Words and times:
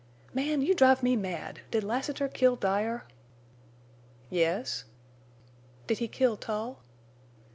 "Man, 0.33 0.63
you 0.63 0.73
drive 0.73 1.03
me 1.03 1.15
mad! 1.15 1.59
Did 1.69 1.83
Lassiter 1.83 2.27
kill 2.27 2.55
Dyer?" 2.55 3.03
"Yes." 4.31 4.83
"Did 5.85 5.99
he 5.99 6.07
kill 6.07 6.37
Tull?" 6.37 6.79